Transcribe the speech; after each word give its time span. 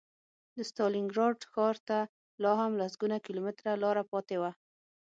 د 0.55 0.57
ستالینګراډ 0.69 1.39
ښار 1.51 1.75
ته 1.87 1.97
لا 2.43 2.51
هم 2.61 2.71
لسګونه 2.81 3.17
کیلومتره 3.25 3.71
لاره 3.83 4.03
پاتې 4.11 4.35
وه 4.41 4.51